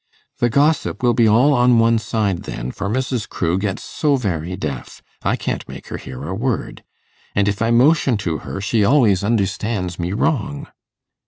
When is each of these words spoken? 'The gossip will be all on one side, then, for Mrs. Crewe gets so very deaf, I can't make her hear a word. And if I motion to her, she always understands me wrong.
'The 0.39 0.49
gossip 0.49 1.03
will 1.03 1.13
be 1.13 1.27
all 1.27 1.53
on 1.53 1.77
one 1.77 1.99
side, 1.99 2.41
then, 2.45 2.71
for 2.71 2.89
Mrs. 2.89 3.29
Crewe 3.29 3.59
gets 3.59 3.83
so 3.83 4.15
very 4.15 4.55
deaf, 4.55 5.03
I 5.21 5.35
can't 5.35 5.69
make 5.69 5.89
her 5.89 5.97
hear 5.97 6.23
a 6.23 6.33
word. 6.33 6.83
And 7.35 7.47
if 7.47 7.61
I 7.61 7.69
motion 7.69 8.17
to 8.25 8.39
her, 8.39 8.59
she 8.61 8.83
always 8.83 9.23
understands 9.23 9.99
me 9.99 10.11
wrong. 10.11 10.65